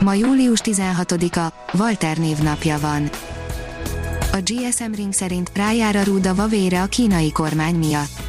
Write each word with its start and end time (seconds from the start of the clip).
Ma 0.00 0.14
július 0.14 0.60
16-a, 0.64 1.76
Walter 1.78 2.16
névnapja 2.16 2.78
van. 2.78 3.10
A 4.32 4.36
GSM 4.42 4.92
Ring 4.94 5.12
szerint 5.12 5.50
rájár 5.54 5.96
a 5.96 6.02
rúd 6.02 6.26
a 6.26 6.34
vavére 6.34 6.82
a 6.82 6.86
kínai 6.86 7.32
kormány 7.32 7.74
miatt. 7.74 8.26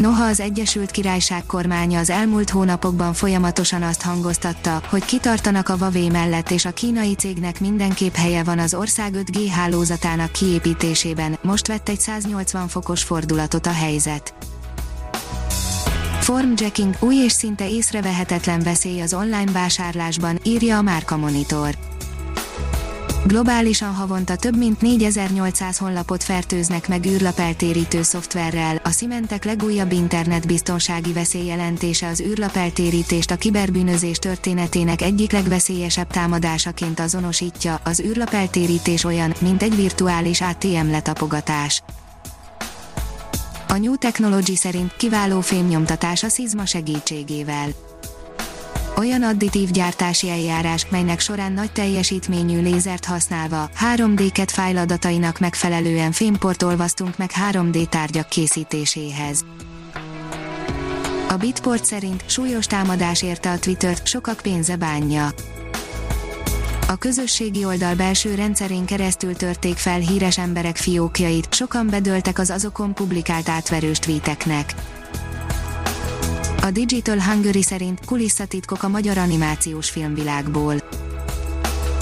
Noha 0.00 0.24
az 0.24 0.40
Egyesült 0.40 0.90
Királyság 0.90 1.46
kormánya 1.46 1.98
az 1.98 2.10
elmúlt 2.10 2.50
hónapokban 2.50 3.12
folyamatosan 3.12 3.82
azt 3.82 4.02
hangoztatta, 4.02 4.82
hogy 4.88 5.04
kitartanak 5.04 5.68
a 5.68 5.76
Vavé 5.76 6.08
mellett 6.08 6.50
és 6.50 6.64
a 6.64 6.70
kínai 6.70 7.14
cégnek 7.14 7.60
mindenképp 7.60 8.14
helye 8.14 8.42
van 8.42 8.58
az 8.58 8.74
ország 8.74 9.14
5G 9.16 9.48
hálózatának 9.52 10.32
kiépítésében, 10.32 11.38
most 11.42 11.66
vett 11.66 11.88
egy 11.88 12.00
180 12.00 12.68
fokos 12.68 13.02
fordulatot 13.02 13.66
a 13.66 13.72
helyzet. 13.72 14.34
Formjacking 16.20 16.94
új 17.00 17.16
és 17.16 17.32
szinte 17.32 17.68
észrevehetetlen 17.68 18.60
veszély 18.60 19.00
az 19.00 19.14
online 19.14 19.52
vásárlásban, 19.52 20.38
írja 20.44 20.76
a 20.76 20.82
Márka 20.82 21.16
Monitor. 21.16 21.74
Globálisan 23.26 23.94
havonta 23.94 24.36
több 24.36 24.56
mint 24.56 24.80
4800 24.80 25.78
honlapot 25.78 26.22
fertőznek 26.22 26.88
meg 26.88 27.06
űrlapeltérítő 27.06 28.02
szoftverrel. 28.02 28.80
A 28.84 28.90
Szimentek 28.90 29.44
legújabb 29.44 29.92
internetbiztonsági 29.92 31.12
veszélyjelentése 31.12 32.06
az 32.06 32.20
űrlapeltérítést 32.20 33.30
a 33.30 33.36
kiberbűnözés 33.36 34.18
történetének 34.18 35.02
egyik 35.02 35.32
legveszélyesebb 35.32 36.10
támadásaként 36.10 37.00
azonosítja. 37.00 37.80
Az 37.84 38.00
űrlapeltérítés 38.00 39.04
olyan, 39.04 39.34
mint 39.40 39.62
egy 39.62 39.76
virtuális 39.76 40.40
ATM 40.40 40.90
letapogatás. 40.90 41.82
A 43.70 43.78
New 43.78 43.96
Technology 43.96 44.56
szerint 44.56 44.96
kiváló 44.96 45.40
fémnyomtatás 45.40 46.22
a 46.22 46.28
szizma 46.28 46.66
segítségével. 46.66 47.68
Olyan 48.96 49.22
additív 49.22 49.70
gyártási 49.70 50.30
eljárás, 50.30 50.86
melynek 50.88 51.20
során 51.20 51.52
nagy 51.52 51.72
teljesítményű 51.72 52.62
lézert 52.62 53.04
használva 53.04 53.70
3D 53.94 54.32
CAD 54.32 54.50
fájl 54.50 54.76
adatainak 54.76 55.38
megfelelően 55.38 56.12
fémport 56.12 56.62
olvasztunk 56.62 57.16
meg 57.18 57.30
3D 57.50 57.88
tárgyak 57.88 58.28
készítéséhez. 58.28 59.44
A 61.28 61.36
Bitport 61.36 61.84
szerint 61.84 62.22
súlyos 62.26 62.66
támadás 62.66 63.22
érte 63.22 63.50
a 63.50 63.58
Twittert, 63.58 64.06
sokak 64.06 64.40
pénze 64.42 64.76
bánja 64.76 65.28
a 66.90 66.96
közösségi 66.96 67.64
oldal 67.64 67.94
belső 67.94 68.34
rendszerén 68.34 68.84
keresztül 68.84 69.34
törték 69.34 69.76
fel 69.76 69.98
híres 69.98 70.38
emberek 70.38 70.76
fiókjait, 70.76 71.54
sokan 71.54 71.86
bedöltek 71.86 72.38
az 72.38 72.50
azokon 72.50 72.94
publikált 72.94 73.48
átverős 73.48 73.98
tweeteknek. 73.98 74.74
A 76.62 76.70
Digital 76.70 77.20
Hungary 77.20 77.62
szerint 77.62 78.04
kulisszatitkok 78.04 78.82
a 78.82 78.88
magyar 78.88 79.18
animációs 79.18 79.90
filmvilágból. 79.90 80.99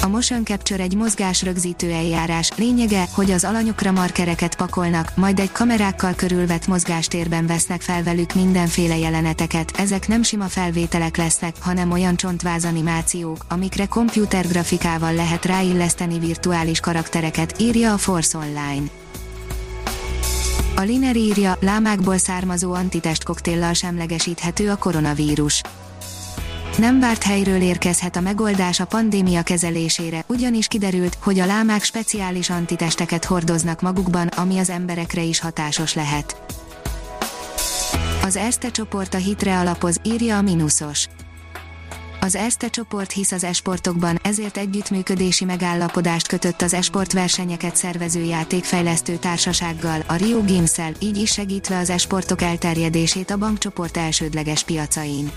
A 0.03 0.09
motion 0.09 0.45
capture 0.45 0.83
egy 0.83 0.97
mozgásrögzítő 0.97 1.91
eljárás, 1.91 2.51
lényege, 2.57 3.09
hogy 3.15 3.31
az 3.31 3.45
alanyokra 3.45 3.93
markereket 3.93 4.57
pakolnak, 4.57 5.13
majd 5.17 5.39
egy 5.39 5.53
kamerákkal 5.53 6.15
körülvett 6.15 6.67
mozgástérben 6.67 7.47
vesznek 7.47 7.81
fel 7.81 8.03
velük 8.03 8.35
mindenféle 8.35 8.97
jeleneteket, 8.97 9.73
ezek 9.77 10.09
nem 10.09 10.23
sima 10.23 10.45
felvételek 10.45 11.17
lesznek, 11.17 11.55
hanem 11.61 11.91
olyan 11.91 12.17
csontváz 12.17 12.65
animációk, 12.65 13.45
amikre 13.49 13.87
komputergrafikával 13.87 15.15
lehet 15.15 15.45
ráilleszteni 15.45 16.19
virtuális 16.19 16.81
karaktereket, 16.81 17.61
írja 17.61 17.93
a 17.93 17.99
Force 17.99 18.39
Online. 18.39 18.87
A 20.77 20.81
Liner 20.81 21.17
írja, 21.17 21.57
lámákból 21.61 22.19
származó 22.19 22.73
antitest 22.73 23.25
koktéllal 23.25 23.73
semlegesíthető 23.73 24.71
a 24.71 24.77
koronavírus 24.77 25.63
nem 26.79 27.01
várt 27.01 27.23
helyről 27.23 27.61
érkezhet 27.61 28.17
a 28.17 28.21
megoldás 28.21 28.81
a 28.81 28.85
pandémia 28.85 29.43
kezelésére, 29.43 30.25
ugyanis 30.27 30.67
kiderült, 30.67 31.19
hogy 31.21 31.39
a 31.39 31.47
lámák 31.47 31.83
speciális 31.83 32.51
antitesteket 32.51 33.25
hordoznak 33.25 33.81
magukban, 33.81 34.27
ami 34.27 34.59
az 34.59 34.71
emberekre 34.71 35.23
is 35.23 35.41
hatásos 35.41 35.95
lehet. 35.95 36.43
Az 38.23 38.37
Erste 38.37 38.71
csoport 38.71 39.15
a 39.15 39.17
hitre 39.17 39.59
alapoz, 39.59 40.01
írja 40.03 40.37
a 40.37 40.43
Minusos. 40.43 41.07
Az 42.21 42.35
Erste 42.35 42.69
csoport 42.69 43.13
hisz 43.13 43.33
az 43.33 43.45
esportokban, 43.45 44.19
ezért 44.23 44.57
együttműködési 44.57 45.45
megállapodást 45.45 46.27
kötött 46.27 46.63
az 46.63 46.75
esport 46.75 47.13
versenyeket 47.13 47.77
szervező 47.77 48.23
játékfejlesztő 48.23 49.17
társasággal, 49.17 50.03
a 50.07 50.15
Rio 50.15 50.45
games 50.45 50.79
így 50.99 51.17
is 51.17 51.33
segítve 51.33 51.79
az 51.79 51.91
esportok 51.91 52.43
elterjedését 52.43 53.31
a 53.31 53.37
bankcsoport 53.37 53.97
elsődleges 53.97 54.65
piacain. 54.65 55.31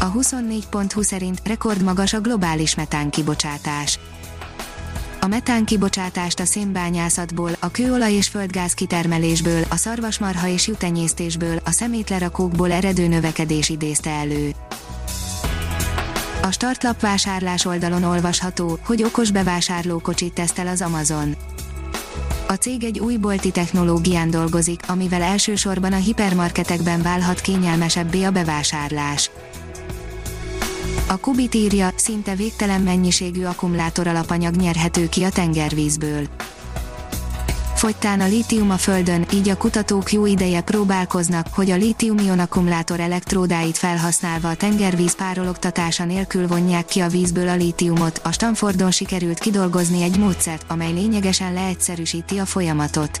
A 0.00 0.12
24.20 0.12 1.02
szerint 1.02 1.40
rekordmagas 1.44 2.12
a 2.12 2.20
globális 2.20 2.74
metán 2.74 3.10
kibocsátás. 3.10 3.98
A 5.20 5.26
metán 5.26 5.64
kibocsátást 5.64 6.40
a 6.40 6.44
szénbányászatból, 6.44 7.50
a 7.58 7.70
kőolaj 7.70 8.12
és 8.12 8.28
földgáz 8.28 8.72
kitermelésből, 8.72 9.64
a 9.68 9.76
szarvasmarha 9.76 10.46
és 10.46 10.66
jutenyésztésből, 10.66 11.60
a 11.64 11.70
szemétlerakókból 11.70 12.72
eredő 12.72 13.06
növekedés 13.06 13.68
idézte 13.68 14.10
elő. 14.10 14.54
A 16.42 16.50
startlap 16.50 17.00
vásárlás 17.00 17.64
oldalon 17.64 18.02
olvasható, 18.02 18.78
hogy 18.84 19.02
okos 19.02 19.30
bevásárlókocsit 19.30 20.32
tesztel 20.32 20.66
az 20.66 20.82
Amazon. 20.82 21.36
A 22.48 22.52
cég 22.52 22.84
egy 22.84 22.98
új 22.98 23.16
bolti 23.16 23.50
technológián 23.50 24.30
dolgozik, 24.30 24.80
amivel 24.86 25.22
elsősorban 25.22 25.92
a 25.92 25.96
hipermarketekben 25.96 27.02
válhat 27.02 27.40
kényelmesebbé 27.40 28.22
a 28.22 28.30
bevásárlás. 28.30 29.30
A 31.10 31.16
Kubit 31.16 31.54
írja, 31.54 31.90
szinte 31.94 32.34
végtelen 32.34 32.80
mennyiségű 32.80 33.44
akkumulátor 33.44 34.06
alapanyag 34.06 34.54
nyerhető 34.54 35.08
ki 35.08 35.22
a 35.22 35.30
tengervízből. 35.30 36.26
Fogytán 37.74 38.20
a 38.20 38.26
lítium 38.26 38.70
a 38.70 38.76
Földön, 38.76 39.26
így 39.32 39.48
a 39.48 39.56
kutatók 39.56 40.12
jó 40.12 40.26
ideje 40.26 40.60
próbálkoznak, 40.60 41.46
hogy 41.50 41.70
a 41.70 41.76
lítium-ion 41.76 42.38
akkumulátor 42.38 43.00
elektródáit 43.00 43.76
felhasználva 43.76 44.48
a 44.48 44.54
tengervíz 44.54 45.14
párologtatása 45.14 46.04
nélkül 46.04 46.46
vonják 46.46 46.84
ki 46.84 47.00
a 47.00 47.08
vízből 47.08 47.48
a 47.48 47.54
lítiumot. 47.54 48.20
A 48.24 48.32
Stanfordon 48.32 48.90
sikerült 48.90 49.38
kidolgozni 49.38 50.02
egy 50.02 50.18
módszert, 50.18 50.64
amely 50.68 50.92
lényegesen 50.92 51.52
leegyszerűsíti 51.52 52.38
a 52.38 52.44
folyamatot. 52.44 53.20